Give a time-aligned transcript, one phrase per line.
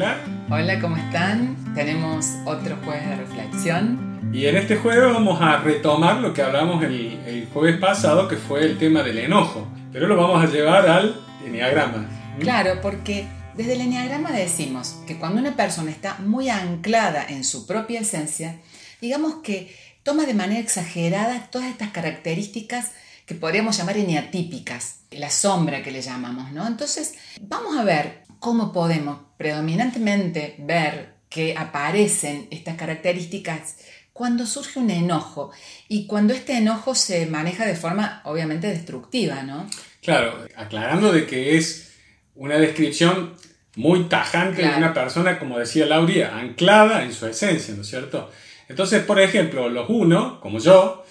[0.00, 0.18] Hola.
[0.48, 1.74] Hola, ¿cómo están?
[1.74, 4.32] Tenemos otro jueves de reflexión.
[4.32, 8.36] Y en este jueves vamos a retomar lo que hablamos el, el jueves pasado, que
[8.36, 9.68] fue el tema del enojo.
[9.92, 12.08] Pero lo vamos a llevar al enneagrama.
[12.40, 17.66] Claro, porque desde el enneagrama decimos que cuando una persona está muy anclada en su
[17.66, 18.58] propia esencia,
[19.02, 22.92] digamos que toma de manera exagerada todas estas características
[23.26, 26.66] que podríamos llamar eneatípicas, la sombra que le llamamos, ¿no?
[26.66, 33.76] Entonces, vamos a ver cómo podemos predominantemente ver que aparecen estas características
[34.12, 35.52] cuando surge un enojo
[35.88, 39.66] y cuando este enojo se maneja de forma obviamente destructiva, ¿no?
[40.02, 41.92] Claro, aclarando de que es
[42.34, 43.36] una descripción
[43.76, 48.30] muy tajante de una persona, como decía Lauria, anclada en su esencia, ¿no es cierto?
[48.68, 51.04] Entonces, por ejemplo, los uno, como yo,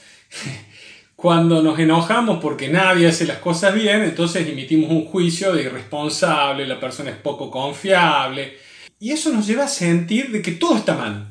[1.20, 6.66] cuando nos enojamos porque nadie hace las cosas bien, entonces emitimos un juicio de irresponsable,
[6.66, 8.58] la persona es poco confiable,
[9.02, 11.28] y eso nos lleva a sentir de que todo está mal,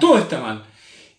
[0.00, 0.64] todo está mal.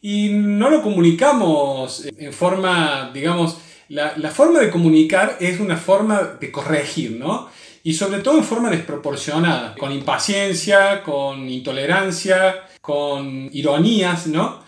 [0.01, 6.37] Y no lo comunicamos en forma, digamos, la, la, forma de comunicar es una forma
[6.37, 7.47] de corregir, ¿no?
[7.83, 14.63] Y sobre todo en forma desproporcionada, con impaciencia, con intolerancia, con ironías, ¿no?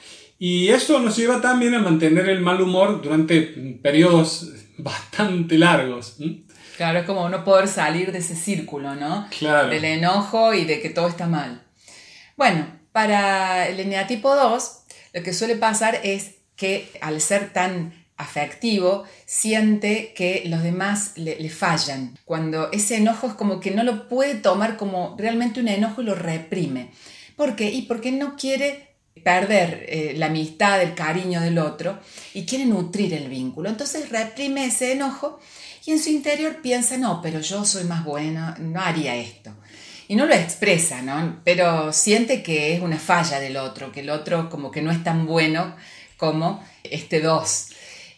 [0.45, 3.39] Y eso nos lleva también a mantener el mal humor durante
[3.81, 6.17] periodos bastante largos.
[6.75, 9.25] Claro, es como no poder salir de ese círculo, ¿no?
[9.39, 9.69] Claro.
[9.69, 11.63] Del enojo y de que todo está mal.
[12.35, 14.71] Bueno, para el eneatipo 2,
[15.13, 21.39] lo que suele pasar es que al ser tan afectivo, siente que los demás le,
[21.39, 22.17] le, fallan.
[22.25, 26.05] Cuando ese enojo es como que no lo puede tomar como realmente un enojo y
[26.05, 26.91] lo reprime.
[27.37, 27.71] ¿Por qué?
[27.71, 31.99] Y porque no quiere perder eh, la amistad, el cariño del otro
[32.33, 33.69] y quiere nutrir el vínculo.
[33.69, 35.39] Entonces reprime ese enojo
[35.85, 39.51] y en su interior piensa, no, pero yo soy más bueno, no haría esto.
[40.07, 41.41] Y no lo expresa, ¿no?
[41.43, 45.03] Pero siente que es una falla del otro, que el otro como que no es
[45.03, 45.75] tan bueno
[46.17, 47.69] como este dos.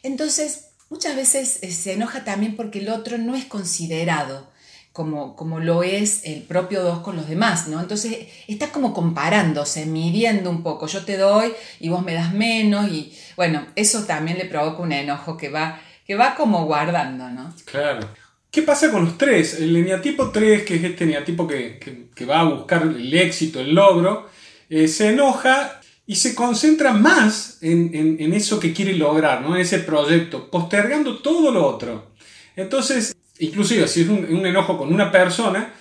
[0.04, 4.48] Entonces, muchas veces eh, se enoja también porque el otro no es considerado
[4.96, 7.82] como, como lo es el propio dos con los demás, ¿no?
[7.82, 11.52] Entonces está como comparándose, midiendo un poco, yo te doy
[11.82, 15.82] y vos me das menos y bueno, eso también le provoca un enojo que va,
[16.08, 17.54] que va como guardando, ¿no?
[17.66, 18.08] Claro.
[18.50, 19.60] ¿Qué pasa con los tres?
[19.60, 23.76] El eneatipo 3, que es este eneatipo que, que, va a buscar el éxito, el
[23.76, 24.30] logro,
[24.70, 29.56] eh, se enoja y se concentra más en, en, en, eso que quiere lograr, ¿no?
[29.56, 32.12] en ese proyecto, postergando todo lo otro.
[32.56, 35.74] Entonces, inclusive si es un, enojo con una persona,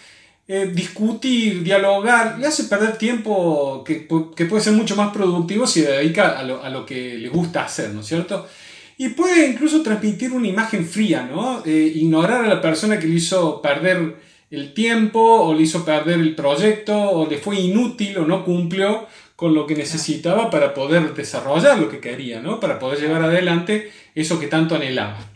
[0.47, 4.07] eh, discutir, dialogar, le hace perder tiempo que,
[4.37, 7.65] que, puede ser mucho más productivo si dedica a lo, a lo, que le gusta
[7.65, 8.47] hacer, ¿no es cierto?
[8.99, 11.63] Y puede incluso transmitir una imagen fría, ¿no?
[11.65, 14.17] Eh, ignorar a la persona que le hizo perder
[14.51, 19.07] el tiempo o le hizo perder el proyecto o le fue inútil o no cumplió
[19.37, 22.61] con lo que necesitaba para poder desarrollar lo que quería, ¿no?
[22.61, 25.34] Para poder llevar adelante eso que tanto anhelaba.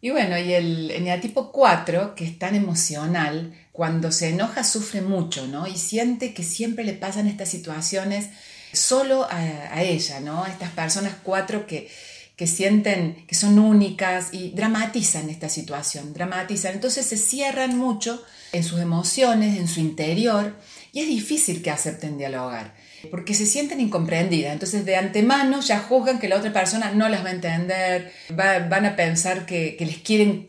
[0.00, 5.46] Y bueno, y el eneatipo 4, que es tan emocional, cuando se enoja sufre mucho,
[5.46, 5.66] ¿no?
[5.66, 8.28] Y siente que siempre le pasan estas situaciones
[8.72, 10.46] solo a, ella, ¿no?
[10.46, 11.90] Estas personas cuatro que,
[12.36, 16.74] que sienten que son únicas y dramatizan esta situación, dramatizan.
[16.74, 20.54] Entonces se cierran mucho en sus emociones, en su interior,
[20.96, 22.74] y es difícil que acepten dialogar
[23.10, 24.54] porque se sienten incomprendidas.
[24.54, 28.86] Entonces de antemano ya juzgan que la otra persona no las va a entender, van
[28.86, 30.48] a pensar que, les quieren,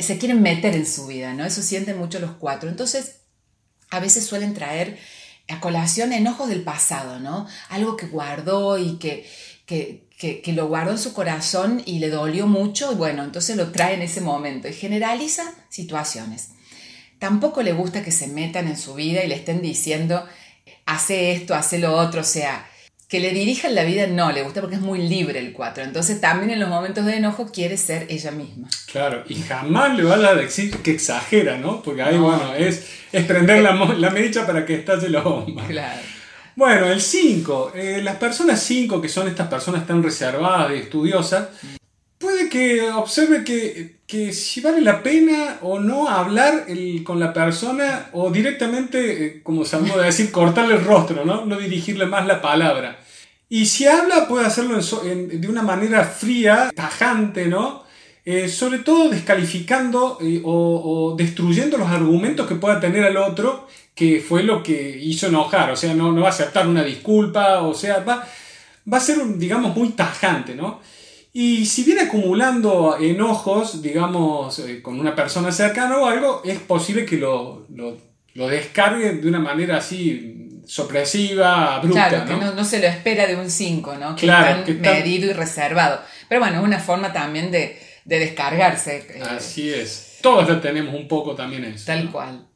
[0.00, 1.44] se quieren meter en su vida, ¿no?
[1.44, 2.70] Eso sienten mucho los cuatro.
[2.70, 3.16] Entonces
[3.90, 4.98] a veces suelen traer
[5.50, 7.46] a colación enojos del pasado, ¿no?
[7.68, 9.28] Algo que guardó y que,
[9.66, 10.08] que,
[10.42, 13.92] que, lo guardó en su corazón y le dolió mucho y bueno, entonces lo trae
[13.92, 16.52] en ese momento y generaliza situaciones.
[17.20, 20.26] Tampoco le gusta que se metan en su vida y le estén diciendo
[20.86, 22.66] hace esto, hace lo otro, o sea,
[23.08, 25.84] que le dirijan la vida no le gusta porque es muy libre el 4.
[25.84, 28.68] Entonces también en los momentos de enojo quiere ser ella misma.
[28.90, 31.82] Claro, y jamás le va a decir que exagera, ¿no?
[31.82, 35.66] Porque ahí, bueno, es, es prender la, la mecha para que estalle la bomba.
[35.66, 36.00] Claro.
[36.56, 37.72] Bueno, el 5.
[37.74, 41.48] Eh, las personas 5, que son estas personas tan reservadas y estudiosas,
[42.20, 46.66] puede que observe que, si vale la pena o no hablar
[47.02, 51.46] con la persona o directamente, eh, como se de decir, cortarle el rostro, ¿no?
[51.46, 52.98] no dirigirle más la palabra.
[53.48, 57.82] Y si habla puede hacerlo de una manera fría, tajante, ¿no?
[58.24, 64.20] Eh, sobre todo descalificando eh, o, destruyendo los argumentos que pueda tener el otro, que
[64.20, 67.74] fue lo que hizo enojar, o sea, no, no va a aceptar una disculpa, o
[67.74, 68.24] sea, va,
[68.92, 70.80] va a ser, digamos, muy tajante, ¿no?
[71.32, 77.04] Y si viene acumulando enojos, digamos, eh, con una persona cercana o algo, es posible
[77.04, 80.40] que lo, lo descargue de una manera así
[80.70, 82.08] sorpresiva, abrupta.
[82.08, 84.14] Claro, que no, se lo espera de un 5, ¿no?
[84.14, 86.00] Que claro, tan medido y reservado.
[86.28, 89.04] Pero bueno, es una forma también de, descargarse.
[89.08, 89.22] Eh.
[89.22, 90.18] Así es.
[90.22, 91.86] Todos lo tenemos un poco también eso.
[91.86, 92.46] Tal cual.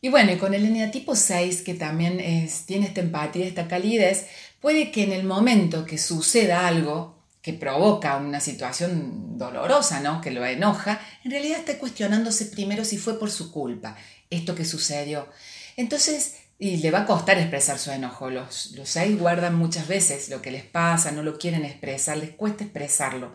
[0.00, 4.28] Y bueno, y con el eneatipo 6, que también es, tiene esta empatía, esta calidez,
[4.60, 7.15] puede que en el momento que suceda algo
[7.46, 10.20] que provoca una situación dolorosa, ¿no?
[10.20, 13.96] Que lo enoja, en realidad está cuestionándose primero si fue por su culpa
[14.30, 15.28] esto que sucedió.
[15.76, 18.30] Entonces, y le va a costar expresar su enojo.
[18.30, 22.30] Los, los seis guardan muchas veces lo que les pasa, no lo quieren expresar, les
[22.30, 23.32] cuesta expresarlo.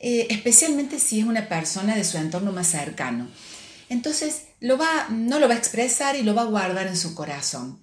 [0.00, 3.28] Eh, especialmente si es una persona de su entorno más cercano.
[3.88, 7.14] Entonces, lo va, no lo va a expresar y lo va a guardar en su
[7.14, 7.80] corazón.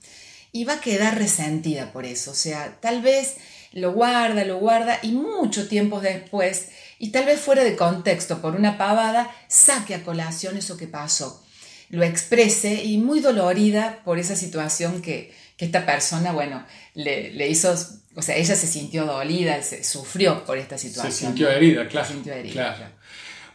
[0.51, 2.31] Y va a quedar resentida por eso.
[2.31, 3.37] O sea, tal vez
[3.75, 8.55] lo guarda, lo guarda y mucho tiempo después, y tal vez fuera de contexto por
[8.55, 11.45] una pavada, saque a colación eso que pasó
[11.89, 17.73] lo exprese y muy dolorida por esa situación que, esta persona, bueno, le, hizo,
[18.13, 21.13] o sea, ella se sintió dolida, se, sufrió por esta situación.
[21.13, 22.05] Se sintió herida, claro.
[22.05, 22.91] Se sintió herida,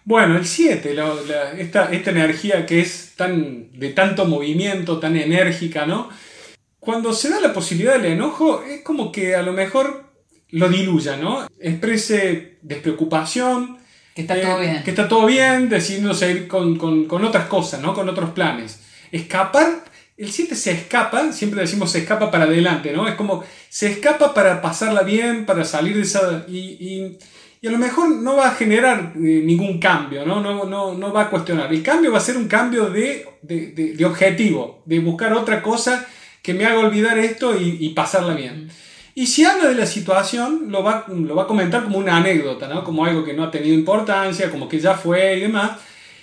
[0.07, 0.97] Bueno, el 7,
[1.59, 6.09] esta, esta, energía que es tan, de tanto movimiento, tan enérgica, ¿no?
[6.79, 10.10] Cuando se da la posibilidad del enojo, es como que a lo mejor
[10.53, 11.47] lo diluya, ¿no?
[11.59, 13.81] Exprese despreocupación,
[14.15, 14.83] que está todo bien.
[14.83, 17.95] Que está todo bien, decidiéndose ir con, con, otras cosas, ¿no?
[17.95, 18.81] Con otros planes.
[19.13, 19.85] Escapar,
[20.17, 23.09] el 7 se escapa, siempre decimos se escapa para adelante, ¿no?
[23.09, 26.45] Es como se escapa para pasarla bien, para salir de esa...
[26.49, 27.19] Y, y,
[27.67, 30.41] a lo mejor no va a generar eh, ningún cambio, ¿no?
[30.41, 31.71] No, no, no va a cuestionar.
[31.71, 36.07] El cambio va a ser un cambio de, de, de, objetivo, de buscar otra cosa
[36.43, 38.71] que me haga olvidar esto y, y pasarla bien.
[39.21, 42.67] Y si habla de la situación, lo va, lo va a comentar como una anécdota,
[42.69, 42.83] ¿no?
[42.83, 45.73] Como algo que no ha tenido importancia, como que ya fue y demás.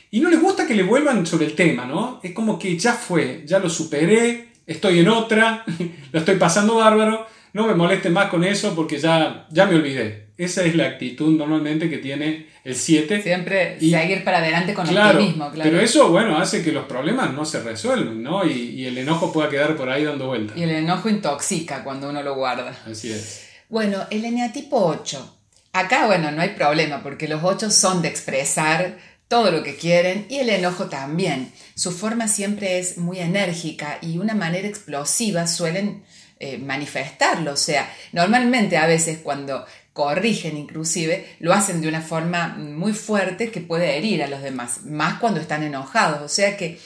[0.10, 2.20] Y no les gusta que le vuelvan sobre el tema, ¿no?
[2.24, 5.64] Es como que ya fue, ya lo superé, estoy en otra,
[6.12, 10.27] lo estoy pasando bárbaro, no me molesten más con eso porque ya, ya me olvidé.
[10.38, 13.22] Esa es la actitud normalmente que tiene el 7.
[13.24, 15.70] Siempre seguir para adelante con el mismo, claro.
[15.70, 18.46] Pero eso, bueno, hace que los problemas no se resuelven, ¿no?
[18.46, 20.56] Y, y, el enojo pueda quedar por ahí dando vueltas.
[20.56, 22.78] Y el enojo intoxica cuando uno lo guarda.
[22.86, 23.48] Así es.
[23.70, 25.38] Bueno, el eneatipo 8.
[25.74, 28.98] Acá, bueno, no hay problema porque los 8 son de expresar
[29.28, 31.52] todo lo que quieren y el enojo también.
[31.76, 36.04] Su forma siempre es muy enérgica y una manera explosiva suelen
[36.40, 37.54] eh, manifestarlo.
[37.54, 39.66] O sea, normalmente a veces cuando
[39.98, 44.84] corrigen inclusive, lo hacen de una forma muy fuerte que puede herir a los demás,
[44.84, 46.22] más cuando están enojados.
[46.22, 46.80] O sea que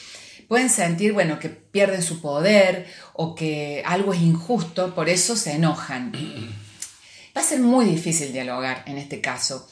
[0.47, 5.51] pueden sentir, bueno, que pierden su poder o que algo es injusto, por eso se
[5.51, 6.13] enojan.
[7.35, 9.67] Va a ser muy difícil dialogar en este caso.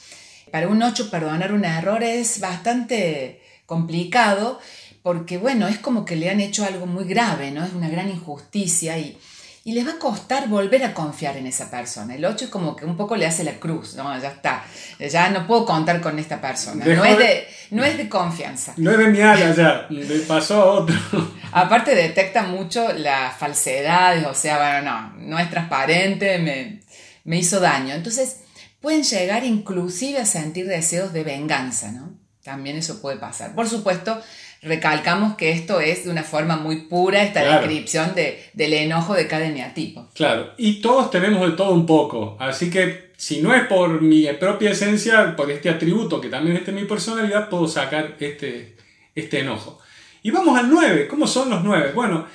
[0.52, 4.60] Para un 8 perdonar un error es bastante complicado
[5.02, 7.64] porque, bueno, es como que le han hecho algo muy grave, ¿no?
[7.64, 9.16] Es una gran injusticia y
[9.62, 12.14] y les va a costar volver a confiar en esa persona.
[12.14, 14.18] El 8 es como que un poco le hace la cruz, ¿no?
[14.18, 14.64] Ya está,
[14.98, 16.84] ya no puedo contar con esta persona.
[16.84, 18.72] no es, de, no es de confianza.
[18.78, 20.96] No es de mi ala ya, le pasó a otro.
[21.52, 26.80] Aparte detecta mucho las falsedades, o sea, bueno, no, no es transparente, me,
[27.24, 27.94] me hizo daño.
[27.94, 28.38] Entonces,
[28.80, 32.18] pueden llegar inclusive a sentir deseos de venganza, ¿no?
[32.42, 33.54] También eso puede pasar.
[33.54, 34.22] Por supuesto,
[34.62, 39.26] recalcamos que esto es de una forma muy pura esta descripción de, del enojo de
[39.26, 40.08] cada eneatipo.
[40.14, 44.26] Claro, y todos tenemos de todo un poco, así que si no es por mi
[44.38, 48.76] propia esencia, por este atributo que también es de mi personalidad, puedo sacar este,
[49.14, 49.78] este enojo.
[50.22, 51.92] Y vamos al 9, ¿cómo son los 9?
[51.94, 52.26] Bueno,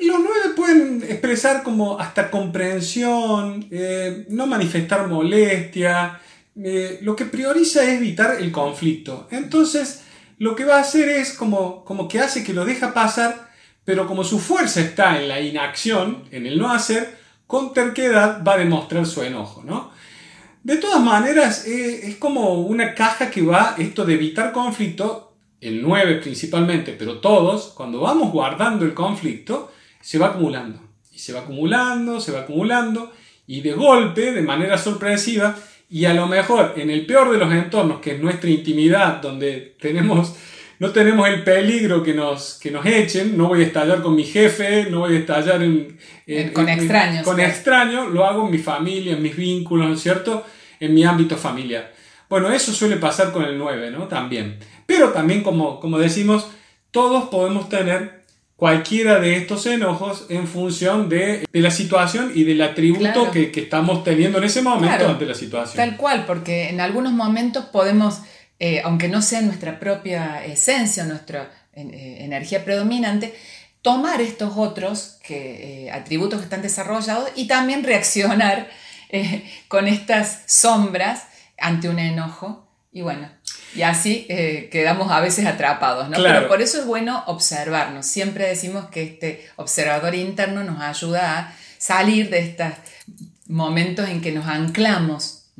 [0.00, 6.20] los 9 pueden expresar como hasta comprensión, eh, no manifestar molestia,
[6.60, 9.28] eh, lo que prioriza es evitar el conflicto.
[9.30, 10.02] Entonces,
[10.38, 13.50] lo que va a hacer es como, como que hace que lo deja pasar,
[13.84, 18.54] pero como su fuerza está en la inacción, en el no hacer, con terquedad va
[18.54, 19.90] a demostrar su enojo, ¿no?
[20.62, 25.82] De todas maneras, eh, es como una caja que va, esto de evitar conflicto, el
[25.82, 30.80] 9 principalmente, pero todos, cuando vamos guardando el conflicto, se va acumulando.
[31.10, 33.12] Y se va acumulando, se va acumulando,
[33.46, 35.56] y de golpe, de manera sorpresiva,
[35.90, 39.76] y a lo mejor en el peor de los entornos, que es nuestra intimidad, donde
[39.80, 40.36] tenemos,
[40.78, 44.24] no tenemos el peligro que nos, que nos echen, no voy a estallar con mi
[44.24, 45.98] jefe, no voy a estallar en,
[46.52, 47.24] con extraños.
[47.24, 50.44] Con extraños, lo hago en mi familia, en mis vínculos, ¿no es cierto?
[50.78, 51.92] En mi ámbito familiar.
[52.28, 54.08] Bueno, eso suele pasar con el 9, ¿no?
[54.08, 54.58] También.
[54.84, 56.50] Pero también, como, como decimos,
[56.90, 58.17] todos podemos tener
[58.58, 64.38] cualquiera de estos enojos en función de, la situación y del atributo que, estamos teniendo
[64.38, 65.76] en ese momento ante la situación.
[65.76, 68.20] Tal cual, porque en algunos momentos podemos,
[68.58, 73.32] eh, aunque no sea nuestra propia esencia, nuestra eh, energía predominante,
[73.80, 78.68] tomar estos otros que, eh, atributos que están desarrollados y también reaccionar
[79.68, 82.68] con estas sombras ante un enojo.
[82.90, 83.30] Y bueno,
[83.74, 86.16] y así eh, quedamos a veces atrapados, ¿no?
[86.22, 88.06] Pero por eso es bueno observarnos.
[88.06, 92.72] Siempre decimos que este observador interno nos ayuda a salir de estos
[93.46, 95.50] momentos en que nos anclamos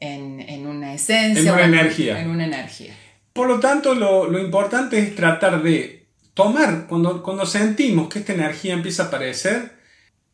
[0.00, 1.42] en, una esencia.
[1.42, 2.20] En una energía.
[2.20, 2.94] En una energía.
[3.32, 8.32] Por lo tanto, lo, lo importante es tratar de tomar, cuando, cuando sentimos que esta
[8.32, 9.72] energía empieza a aparecer,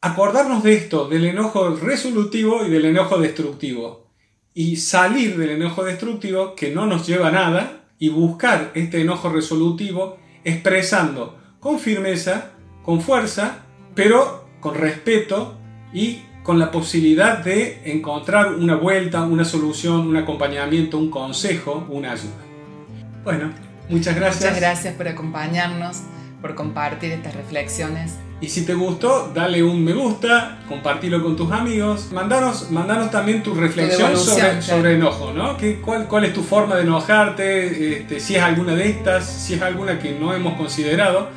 [0.01, 4.08] acordarnos de esto, del enojo resolutivo y del enojo destructivo
[4.59, 9.29] y salir del enojo destructivo que no nos lleva a nada y buscar este enojo
[9.29, 12.51] resolutivo expresando con firmeza,
[12.83, 13.59] con fuerza,
[13.95, 15.57] pero con respeto
[15.93, 22.11] y con la posibilidad de encontrar una vuelta, una solución, un acompañamiento, un consejo, una
[22.11, 22.43] ayuda.
[23.23, 23.53] Bueno,
[23.89, 24.43] muchas gracias.
[24.43, 25.99] Muchas gracias por acompañarnos,
[26.41, 31.51] por compartir estas reflexiones y si te gustó, dale un me gusta, compartilo con tus
[31.51, 32.13] amigos.
[32.13, 35.57] Mandanos, mandanos también tu reflexión sobre, sobre, enojo, ¿no?
[35.57, 37.99] ¿Qué, cuál, ¿Cuál es tu forma de enojarte?
[37.99, 41.31] Este, si es alguna de estas, si es alguna que no hemos considerado,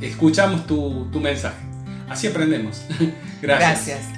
[0.00, 1.56] escuchamos tu, tu mensaje.
[2.08, 2.82] Así aprendemos.
[3.42, 3.86] Gracias.
[3.86, 4.15] Gracias.